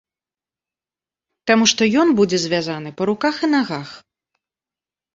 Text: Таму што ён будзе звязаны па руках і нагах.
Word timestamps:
Таму 1.51 1.69
што 1.73 1.81
ён 2.05 2.15
будзе 2.23 2.37
звязаны 2.49 2.89
па 2.97 3.03
руках 3.13 3.35
і 3.45 3.55
нагах. 3.55 3.89